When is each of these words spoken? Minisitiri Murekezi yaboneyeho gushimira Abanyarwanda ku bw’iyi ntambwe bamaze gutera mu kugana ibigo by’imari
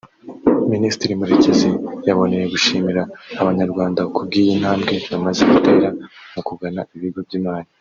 Minisitiri 0.73 1.19
Murekezi 1.19 1.69
yaboneyeho 2.07 2.49
gushimira 2.55 3.01
Abanyarwanda 3.41 4.01
ku 4.13 4.19
bw’iyi 4.27 4.53
ntambwe 4.61 4.95
bamaze 5.11 5.41
gutera 5.51 5.87
mu 6.33 6.41
kugana 6.47 6.81
ibigo 6.95 7.19
by’imari 7.27 7.69